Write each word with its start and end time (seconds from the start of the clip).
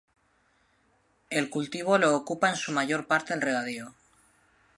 El 1.29 1.51
cultivo 1.51 1.99
lo 1.99 2.15
ocupa 2.15 2.49
en 2.49 2.55
su 2.55 2.71
mayor 2.71 3.05
parte 3.05 3.35
el 3.35 3.41
regadío. 3.41 3.93